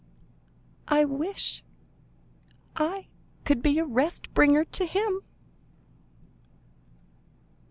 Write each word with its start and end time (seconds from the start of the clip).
I 0.87 1.05
wish 1.05 1.63
I 2.75 3.07
could 3.45 3.61
be 3.61 3.77
a 3.77 3.85
rest 3.85 4.33
bringer 4.33 4.65
to 4.65 4.87
him." 4.87 5.21